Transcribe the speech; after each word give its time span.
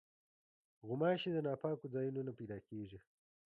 غوماشې 0.87 1.29
د 1.33 1.37
ناپاکو 1.47 1.85
ځایونو 1.93 2.21
نه 2.27 2.31
پیدا 2.39 2.57
کېږي. 2.67 2.99